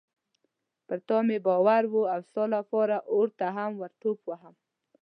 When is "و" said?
1.91-1.93